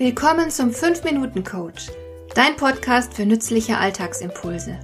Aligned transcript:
Willkommen 0.00 0.50
zum 0.50 0.70
5-Minuten-Coach, 0.70 1.90
dein 2.34 2.56
Podcast 2.56 3.12
für 3.12 3.26
nützliche 3.26 3.76
Alltagsimpulse. 3.76 4.80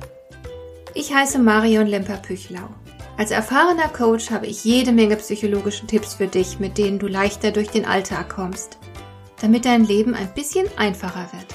Ich 0.93 1.15
heiße 1.15 1.39
Marion 1.39 1.87
Lemper-Püchlau. 1.87 2.69
Als 3.17 3.31
erfahrener 3.31 3.89
Coach 3.89 4.31
habe 4.31 4.47
ich 4.47 4.63
jede 4.65 4.93
Menge 4.93 5.17
psychologische 5.17 5.87
Tipps 5.87 6.13
für 6.13 6.27
dich, 6.27 6.59
mit 6.59 6.77
denen 6.77 6.99
du 6.99 7.07
leichter 7.07 7.51
durch 7.51 7.69
den 7.69 7.87
Alltag 7.87 8.29
kommst, 8.29 8.77
damit 9.41 9.65
dein 9.65 9.87
Leben 9.87 10.15
ein 10.15 10.35
bisschen 10.35 10.67
einfacher 10.77 11.31
wird. 11.33 11.47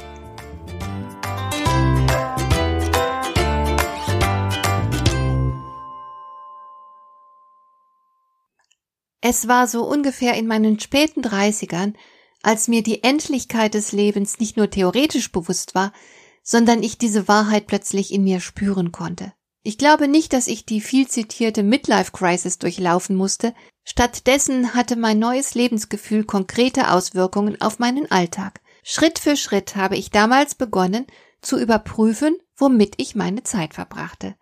Es 9.21 9.47
war 9.47 9.67
so 9.67 9.83
ungefähr 9.83 10.33
in 10.33 10.47
meinen 10.47 10.79
späten 10.79 11.21
Dreißigern, 11.21 11.95
als 12.43 12.67
mir 12.67 12.83
die 12.83 13.03
Endlichkeit 13.03 13.73
des 13.73 13.91
Lebens 13.91 14.39
nicht 14.39 14.57
nur 14.57 14.69
theoretisch 14.69 15.31
bewusst 15.31 15.75
war, 15.75 15.93
sondern 16.43 16.83
ich 16.83 16.97
diese 16.97 17.27
Wahrheit 17.27 17.67
plötzlich 17.67 18.13
in 18.13 18.23
mir 18.23 18.39
spüren 18.39 18.91
konnte. 18.91 19.33
Ich 19.63 19.77
glaube 19.77 20.07
nicht, 20.07 20.33
dass 20.33 20.47
ich 20.47 20.65
die 20.65 20.81
viel 20.81 21.07
zitierte 21.07 21.61
Midlife 21.61 22.11
Crisis 22.11 22.57
durchlaufen 22.57 23.15
musste, 23.15 23.53
stattdessen 23.83 24.73
hatte 24.73 24.95
mein 24.95 25.19
neues 25.19 25.53
Lebensgefühl 25.53 26.23
konkrete 26.23 26.91
Auswirkungen 26.91 27.61
auf 27.61 27.77
meinen 27.77 28.09
Alltag. 28.09 28.61
Schritt 28.83 29.19
für 29.19 29.37
Schritt 29.37 29.75
habe 29.75 29.97
ich 29.97 30.09
damals 30.09 30.55
begonnen 30.55 31.05
zu 31.41 31.59
überprüfen, 31.59 32.37
womit 32.57 32.95
ich 32.97 33.15
meine 33.15 33.43
Zeit 33.43 33.75
verbrachte. 33.75 34.35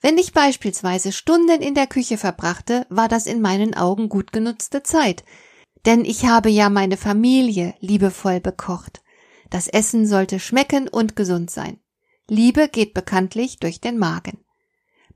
Wenn 0.00 0.18
ich 0.18 0.32
beispielsweise 0.32 1.12
Stunden 1.12 1.60
in 1.60 1.74
der 1.74 1.86
Küche 1.86 2.18
verbrachte, 2.18 2.86
war 2.88 3.08
das 3.08 3.26
in 3.26 3.40
meinen 3.40 3.74
Augen 3.74 4.08
gut 4.08 4.32
genutzte 4.32 4.82
Zeit, 4.82 5.24
denn 5.86 6.04
ich 6.04 6.26
habe 6.26 6.50
ja 6.50 6.68
meine 6.70 6.96
Familie 6.96 7.74
liebevoll 7.80 8.40
bekocht. 8.40 9.02
Das 9.50 9.68
Essen 9.68 10.06
sollte 10.06 10.40
schmecken 10.40 10.88
und 10.88 11.16
gesund 11.16 11.50
sein. 11.50 11.78
Liebe 12.28 12.68
geht 12.68 12.92
bekanntlich 12.92 13.58
durch 13.58 13.80
den 13.80 13.98
Magen. 13.98 14.44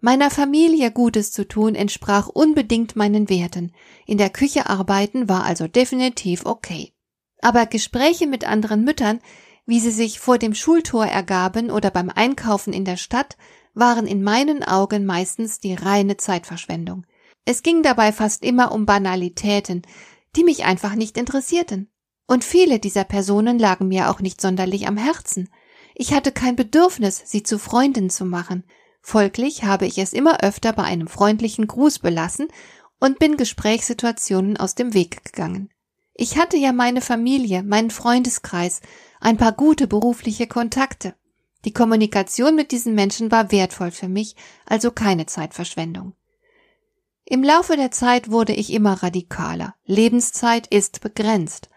Meiner 0.01 0.31
Familie 0.31 0.91
Gutes 0.91 1.31
zu 1.31 1.47
tun 1.47 1.75
entsprach 1.75 2.27
unbedingt 2.27 2.97
meinen 2.97 3.29
Werten. 3.29 3.73
In 4.07 4.19
der 4.19 4.31
Küche 4.31 4.69
arbeiten 4.69 5.29
war 5.29 5.45
also 5.45 5.69
definitiv 5.69 6.45
okay. 6.45 6.93
Aber 7.41 7.67
Gespräche 7.67 8.27
mit 8.27 8.45
anderen 8.45 8.83
Müttern, 8.83 9.21
wie 9.65 9.79
sie 9.79 9.91
sich 9.91 10.19
vor 10.19 10.39
dem 10.39 10.55
Schultor 10.55 11.07
ergaben 11.07 11.71
oder 11.71 11.91
beim 11.91 12.11
Einkaufen 12.11 12.73
in 12.73 12.85
der 12.85 12.97
Stadt, 12.97 13.37
waren 13.75 14.07
in 14.07 14.23
meinen 14.23 14.65
Augen 14.65 15.07
meistens 15.07 15.61
die 15.61 15.75
reine 15.75 16.17
Zeitverschwendung. 16.17 17.07
Es 17.45 17.63
ging 17.63 17.83
dabei 17.83 18.13
fast 18.13 18.45
immer 18.45 18.73
um 18.73 18.87
Banalitäten, 18.87 19.83
die 20.37 20.45
mich 20.45 20.65
einfach 20.65 20.95
nicht 20.95 21.17
interessierten. 21.17 21.91
Und 22.27 22.45
viele 22.45 22.79
dieser 22.79 23.05
Personen 23.05 23.59
lagen 23.59 23.89
mir 23.89 24.11
auch 24.11 24.21
nicht 24.21 24.41
sonderlich 24.41 24.89
am 24.89 24.97
Herzen. 24.97 25.49
Ich 25.95 26.15
hatte 26.15 26.33
kein 26.33 26.57
Bedürfnis, 26.57 27.23
sie 27.27 27.43
zu 27.43 27.59
Freunden 27.59 28.11
zu 28.11 28.25
machen. 28.25 28.65
Folglich 29.03 29.65
habe 29.65 29.87
ich 29.87 29.99
es 29.99 30.13
immer 30.13 30.43
öfter 30.43 30.73
bei 30.73 30.85
einem 30.85 31.09
freundlichen 31.09 31.67
Gruß 31.67 31.99
belassen 31.99 32.49
und 33.01 33.19
bin 33.19 33.37
Gesprächssituationen 33.37 34.57
aus 34.57 34.75
dem 34.75 34.95
Weg 34.95 35.25
gegangen. 35.25 35.71
Ich 36.15 36.39
hatte 36.39 36.57
ja 36.57 36.73
meine 36.73 37.01
Familie, 37.01 37.63
meinen 37.63 37.91
Freundeskreis, 37.91 38.81
ein 39.21 39.37
paar 39.37 39.53
gute 39.53 39.87
berufliche 39.87 40.47
Kontakte. 40.47 41.15
Die 41.65 41.73
Kommunikation 41.73 42.55
mit 42.55 42.71
diesen 42.71 42.95
Menschen 42.95 43.31
war 43.31 43.51
wertvoll 43.51 43.91
für 43.91 44.09
mich, 44.09 44.37
also 44.67 44.91
keine 44.91 45.27
Zeitverschwendung. 45.27 46.15
Im 47.25 47.43
Laufe 47.43 47.77
der 47.77 47.91
Zeit 47.91 48.31
wurde 48.31 48.53
ich 48.53 48.73
immer 48.73 49.03
radikaler. 49.03 49.75
Lebenszeit 49.85 50.67
ist 50.67 51.01
begrenzt. 51.01 51.69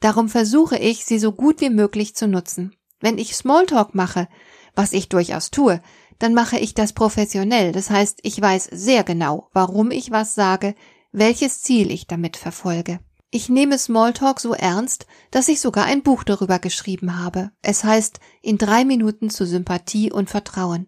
Darum 0.00 0.28
versuche 0.28 0.78
ich, 0.78 1.04
sie 1.04 1.18
so 1.18 1.32
gut 1.32 1.60
wie 1.60 1.70
möglich 1.70 2.14
zu 2.14 2.28
nutzen. 2.28 2.76
Wenn 3.00 3.18
ich 3.18 3.34
Smalltalk 3.34 3.94
mache, 3.94 4.28
was 4.74 4.92
ich 4.92 5.08
durchaus 5.08 5.50
tue, 5.50 5.80
dann 6.18 6.34
mache 6.34 6.58
ich 6.58 6.74
das 6.74 6.92
professionell. 6.92 7.72
Das 7.72 7.90
heißt, 7.90 8.20
ich 8.22 8.40
weiß 8.40 8.68
sehr 8.70 9.04
genau, 9.04 9.48
warum 9.52 9.90
ich 9.90 10.10
was 10.10 10.34
sage, 10.34 10.74
welches 11.12 11.62
Ziel 11.62 11.90
ich 11.90 12.06
damit 12.06 12.36
verfolge. 12.36 13.00
Ich 13.30 13.48
nehme 13.48 13.78
Smalltalk 13.78 14.38
so 14.38 14.54
ernst, 14.54 15.06
dass 15.32 15.48
ich 15.48 15.60
sogar 15.60 15.86
ein 15.86 16.04
Buch 16.04 16.22
darüber 16.22 16.60
geschrieben 16.60 17.18
habe. 17.18 17.50
Es 17.62 17.82
heißt 17.82 18.20
In 18.42 18.58
drei 18.58 18.84
Minuten 18.84 19.28
zu 19.28 19.44
Sympathie 19.44 20.12
und 20.12 20.30
Vertrauen. 20.30 20.86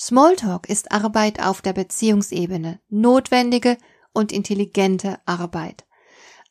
Smalltalk 0.00 0.66
ist 0.70 0.92
Arbeit 0.92 1.42
auf 1.42 1.60
der 1.60 1.74
Beziehungsebene, 1.74 2.80
notwendige 2.88 3.76
und 4.14 4.32
intelligente 4.32 5.18
Arbeit. 5.26 5.84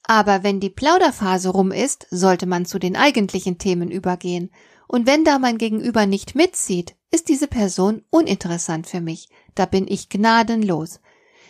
Aber 0.03 0.43
wenn 0.43 0.59
die 0.59 0.69
Plauderphase 0.69 1.49
rum 1.49 1.71
ist, 1.71 2.05
sollte 2.11 2.45
man 2.45 2.65
zu 2.65 2.77
den 2.77 2.95
eigentlichen 2.95 3.57
Themen 3.57 3.89
übergehen. 3.89 4.51
Und 4.87 5.07
wenn 5.07 5.23
da 5.23 5.39
mein 5.39 5.57
Gegenüber 5.57 6.05
nicht 6.05 6.35
mitzieht, 6.35 6.95
ist 7.09 7.27
diese 7.27 7.47
Person 7.47 8.03
uninteressant 8.11 8.85
für 8.85 9.01
mich. 9.01 9.29
Da 9.55 9.65
bin 9.65 9.87
ich 9.87 10.09
gnadenlos. 10.09 10.99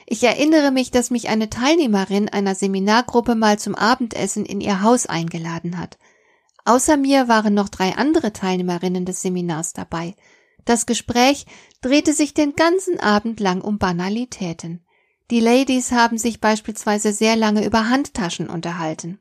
Ich 0.06 0.24
erinnere 0.24 0.72
mich, 0.72 0.92
dass 0.92 1.12
mich 1.12 1.28
eine 1.28 1.50
Teilnehmerin 1.50 2.30
einer 2.30 2.56
Seminargruppe 2.56 3.36
mal 3.36 3.60
zum 3.60 3.76
Abendessen 3.76 4.46
in 4.46 4.62
ihr 4.62 4.82
Haus 4.82 5.06
eingeladen 5.06 5.78
hat. 5.78 5.98
Außer 6.64 6.96
mir 6.96 7.28
waren 7.28 7.54
noch 7.54 7.68
drei 7.68 7.96
andere 7.98 8.32
Teilnehmerinnen 8.32 9.04
des 9.04 9.22
Seminars 9.22 9.74
dabei. 9.74 10.16
Das 10.70 10.86
Gespräch 10.86 11.48
drehte 11.82 12.14
sich 12.14 12.36
den 12.36 12.56
ganzen 12.56 13.00
Abend 13.00 13.40
lang 13.40 13.62
um 13.62 13.80
Banalitäten. 13.80 14.86
Die 15.32 15.40
Ladies 15.40 15.92
haben 15.92 16.20
sich 16.20 16.42
beispielsweise 16.42 17.12
sehr 17.12 17.36
lange 17.36 17.66
über 17.66 17.90
Handtaschen 17.90 18.52
unterhalten. 18.52 19.20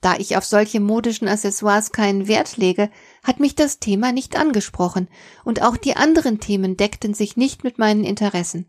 Da 0.00 0.16
ich 0.16 0.36
auf 0.36 0.44
solche 0.44 0.80
modischen 0.80 1.28
Accessoires 1.28 1.92
keinen 1.92 2.26
Wert 2.26 2.56
lege, 2.56 2.90
hat 3.22 3.38
mich 3.38 3.54
das 3.54 3.78
Thema 3.78 4.10
nicht 4.10 4.34
angesprochen, 4.34 5.06
und 5.44 5.62
auch 5.62 5.76
die 5.76 5.94
anderen 5.94 6.40
Themen 6.40 6.76
deckten 6.76 7.14
sich 7.14 7.36
nicht 7.36 7.62
mit 7.62 7.78
meinen 7.78 8.02
Interessen. 8.02 8.68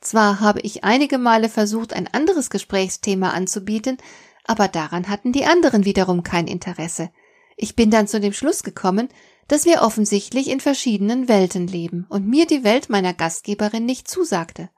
Zwar 0.00 0.40
habe 0.40 0.62
ich 0.62 0.82
einige 0.82 1.16
Male 1.16 1.48
versucht, 1.48 1.92
ein 1.92 2.12
anderes 2.12 2.50
Gesprächsthema 2.50 3.30
anzubieten, 3.30 3.98
aber 4.44 4.66
daran 4.66 5.08
hatten 5.08 5.30
die 5.30 5.44
anderen 5.44 5.84
wiederum 5.84 6.24
kein 6.24 6.48
Interesse. 6.48 7.10
Ich 7.56 7.76
bin 7.76 7.90
dann 7.90 8.08
zu 8.08 8.20
dem 8.20 8.32
Schluss 8.32 8.62
gekommen, 8.62 9.08
dass 9.48 9.64
wir 9.64 9.82
offensichtlich 9.82 10.48
in 10.48 10.60
verschiedenen 10.60 11.28
Welten 11.28 11.66
leben 11.66 12.06
und 12.08 12.26
mir 12.26 12.46
die 12.46 12.64
Welt 12.64 12.88
meiner 12.88 13.12
Gastgeberin 13.12 13.84
nicht 13.84 14.08
zusagte. 14.08 14.70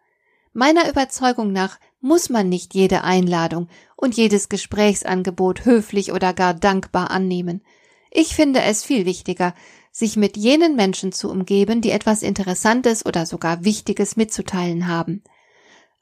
Meiner 0.53 0.89
Überzeugung 0.89 1.53
nach 1.53 1.79
muss 2.01 2.29
man 2.29 2.49
nicht 2.49 2.75
jede 2.75 3.03
Einladung 3.03 3.69
und 3.97 4.17
jedes 4.17 4.49
Gesprächsangebot 4.49 5.65
höflich 5.65 6.13
oder 6.13 6.33
gar 6.33 6.55
dankbar 6.55 7.11
annehmen. 7.11 7.63
Ich 8.11 8.37
finde 8.37 8.63
es 8.63 8.85
viel 8.85 9.07
wichtiger, 9.07 9.55
sich 9.91 10.17
mit 10.17 10.37
jenen 10.37 10.77
Menschen 10.77 11.13
zu 11.13 11.31
umgeben, 11.31 11.81
die 11.81 11.91
etwas 11.91 12.23
Interessantes 12.23 13.05
oder 13.07 13.27
sogar 13.27 13.65
Wichtiges 13.65 14.17
mitzuteilen 14.17 14.87
haben. 14.87 15.23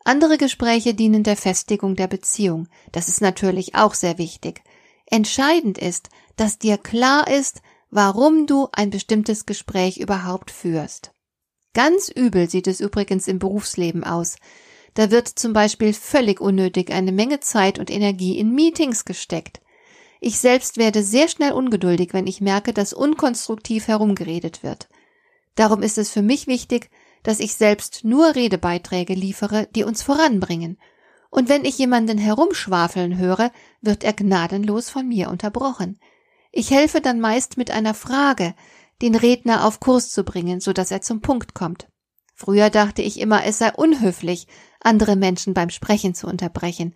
Andere 0.05 0.37
Gespräche 0.37 0.95
dienen 0.95 1.23
der 1.23 1.37
Festigung 1.37 1.95
der 1.95 2.09
Beziehung. 2.09 2.69
Das 2.91 3.09
ist 3.09 3.21
natürlich 3.21 3.75
auch 3.75 3.95
sehr 3.95 4.19
wichtig. 4.19 4.63
Entscheidend 5.07 5.79
ist, 5.79 6.09
dass 6.37 6.59
dir 6.59 6.79
klar 6.79 7.29
ist, 7.29 7.63
warum 7.91 8.47
du 8.47 8.69
ein 8.73 8.91
bestimmtes 8.91 9.47
Gespräch 9.47 9.99
überhaupt 9.99 10.51
führst. 10.51 11.13
Ganz 11.75 12.09
übel 12.09 12.49
sieht 12.49 12.67
es 12.67 12.81
übrigens 12.81 13.29
im 13.29 13.39
Berufsleben 13.39 14.05
aus. 14.05 14.37
Da 14.95 15.11
wird 15.11 15.29
zum 15.29 15.53
Beispiel 15.53 15.93
völlig 15.93 16.41
unnötig 16.41 16.91
eine 16.91 17.13
Menge 17.13 17.41
Zeit 17.41 17.79
und 17.79 17.91
Energie 17.91 18.39
in 18.39 18.55
Meetings 18.55 19.05
gesteckt. 19.05 19.61
Ich 20.21 20.39
selbst 20.39 20.77
werde 20.77 21.03
sehr 21.03 21.29
schnell 21.29 21.53
ungeduldig, 21.53 22.13
wenn 22.13 22.27
ich 22.27 22.41
merke, 22.41 22.73
dass 22.73 22.93
unkonstruktiv 22.93 23.89
herumgeredet 23.89 24.63
wird. 24.63 24.89
Darum 25.55 25.83
ist 25.83 25.99
es 25.99 26.11
für 26.11 26.23
mich 26.23 26.47
wichtig, 26.47 26.91
dass 27.23 27.41
ich 27.41 27.55
selbst 27.55 28.05
nur 28.05 28.35
Redebeiträge 28.35 29.15
liefere, 29.15 29.69
die 29.75 29.85
uns 29.85 30.03
voranbringen. 30.03 30.79
Und 31.35 31.49
wenn 31.49 31.65
ich 31.65 31.79
jemanden 31.79 32.19
herumschwafeln 32.19 33.17
höre, 33.17 33.51
wird 33.81 34.05
er 34.05 34.13
gnadenlos 34.13 34.91
von 34.91 35.09
mir 35.09 35.31
unterbrochen. 35.31 35.99
Ich 36.53 36.71
helfe 36.71 37.01
dann 37.01 37.21
meist 37.21 37.57
mit 37.57 37.71
einer 37.71 37.95
Frage, 37.95 38.55
den 39.01 39.15
Redner 39.15 39.65
auf 39.65 39.81
Kurs 39.81 40.11
zu 40.11 40.25
bringen, 40.25 40.61
so 40.61 40.75
dass 40.75 40.91
er 40.91 41.01
zum 41.01 41.23
Punkt 41.23 41.55
kommt. 41.55 41.89
Früher 42.35 42.69
dachte 42.69 43.01
ich 43.01 43.19
immer, 43.19 43.45
es 43.47 43.57
sei 43.57 43.73
unhöflich, 43.73 44.47
andere 44.81 45.17
Menschen 45.17 45.55
beim 45.55 45.71
Sprechen 45.71 46.15
zu 46.15 46.27
unterbrechen, 46.27 46.95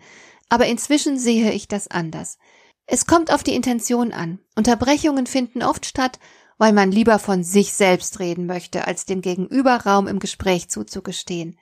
aber 0.50 0.66
inzwischen 0.66 1.18
sehe 1.18 1.52
ich 1.52 1.66
das 1.66 1.88
anders. 1.88 2.36
Es 2.84 3.06
kommt 3.06 3.32
auf 3.32 3.42
die 3.42 3.54
Intention 3.54 4.12
an. 4.12 4.38
Unterbrechungen 4.54 5.26
finden 5.26 5.62
oft 5.62 5.86
statt, 5.86 6.18
weil 6.58 6.74
man 6.74 6.92
lieber 6.92 7.18
von 7.18 7.42
sich 7.42 7.72
selbst 7.72 8.20
reden 8.20 8.44
möchte, 8.44 8.86
als 8.86 9.06
dem 9.06 9.22
Gegenüber 9.22 9.76
Raum 9.76 10.06
im 10.06 10.18
Gespräch 10.18 10.68
zuzugestehen. 10.68 11.56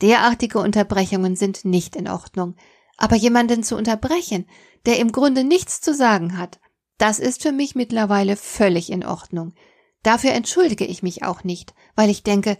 Derartige 0.00 0.58
Unterbrechungen 0.58 1.36
sind 1.36 1.64
nicht 1.64 1.96
in 1.96 2.08
Ordnung. 2.08 2.56
Aber 2.96 3.16
jemanden 3.16 3.62
zu 3.62 3.76
unterbrechen, 3.76 4.46
der 4.86 4.98
im 4.98 5.12
Grunde 5.12 5.44
nichts 5.44 5.80
zu 5.80 5.94
sagen 5.94 6.36
hat, 6.38 6.60
das 6.98 7.18
ist 7.18 7.42
für 7.42 7.52
mich 7.52 7.74
mittlerweile 7.74 8.36
völlig 8.36 8.90
in 8.90 9.04
Ordnung. 9.04 9.54
Dafür 10.02 10.32
entschuldige 10.32 10.84
ich 10.84 11.02
mich 11.02 11.22
auch 11.22 11.44
nicht, 11.44 11.74
weil 11.94 12.10
ich 12.10 12.22
denke, 12.22 12.58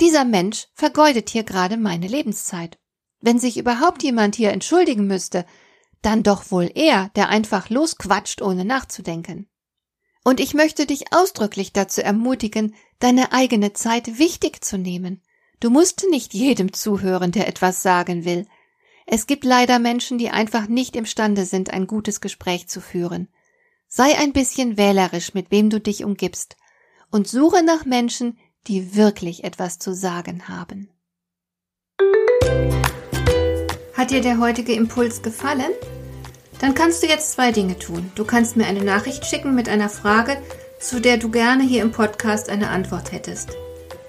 dieser 0.00 0.24
Mensch 0.24 0.68
vergeudet 0.74 1.30
hier 1.30 1.44
gerade 1.44 1.76
meine 1.76 2.06
Lebenszeit. 2.06 2.78
Wenn 3.20 3.38
sich 3.38 3.58
überhaupt 3.58 4.02
jemand 4.02 4.34
hier 4.34 4.50
entschuldigen 4.50 5.06
müsste, 5.06 5.44
dann 6.02 6.22
doch 6.22 6.50
wohl 6.50 6.70
er, 6.74 7.10
der 7.16 7.28
einfach 7.28 7.68
losquatscht, 7.68 8.40
ohne 8.40 8.64
nachzudenken. 8.64 9.50
Und 10.24 10.40
ich 10.40 10.54
möchte 10.54 10.86
dich 10.86 11.12
ausdrücklich 11.12 11.72
dazu 11.72 12.02
ermutigen, 12.02 12.74
deine 12.98 13.32
eigene 13.32 13.72
Zeit 13.72 14.18
wichtig 14.18 14.64
zu 14.64 14.78
nehmen. 14.78 15.22
Du 15.60 15.68
musst 15.68 16.06
nicht 16.10 16.32
jedem 16.32 16.72
zuhören, 16.72 17.32
der 17.32 17.46
etwas 17.46 17.82
sagen 17.82 18.24
will. 18.24 18.46
Es 19.06 19.26
gibt 19.26 19.44
leider 19.44 19.78
Menschen, 19.78 20.16
die 20.16 20.30
einfach 20.30 20.68
nicht 20.68 20.96
imstande 20.96 21.44
sind, 21.44 21.70
ein 21.70 21.86
gutes 21.86 22.22
Gespräch 22.22 22.66
zu 22.66 22.80
führen. 22.80 23.28
Sei 23.86 24.16
ein 24.16 24.32
bisschen 24.32 24.78
wählerisch, 24.78 25.34
mit 25.34 25.50
wem 25.50 25.68
du 25.68 25.78
dich 25.78 26.04
umgibst, 26.04 26.56
und 27.10 27.28
suche 27.28 27.62
nach 27.62 27.84
Menschen, 27.84 28.38
die 28.68 28.96
wirklich 28.96 29.44
etwas 29.44 29.78
zu 29.78 29.94
sagen 29.94 30.48
haben. 30.48 30.88
Hat 33.94 34.12
dir 34.12 34.22
der 34.22 34.38
heutige 34.38 34.72
Impuls 34.72 35.20
gefallen? 35.20 35.72
Dann 36.60 36.74
kannst 36.74 37.02
du 37.02 37.06
jetzt 37.06 37.32
zwei 37.32 37.52
Dinge 37.52 37.78
tun. 37.78 38.10
Du 38.14 38.24
kannst 38.24 38.56
mir 38.56 38.66
eine 38.66 38.82
Nachricht 38.82 39.26
schicken 39.26 39.54
mit 39.54 39.68
einer 39.68 39.90
Frage, 39.90 40.40
zu 40.78 41.00
der 41.00 41.18
du 41.18 41.30
gerne 41.30 41.64
hier 41.64 41.82
im 41.82 41.92
Podcast 41.92 42.48
eine 42.48 42.68
Antwort 42.68 43.12
hättest. 43.12 43.50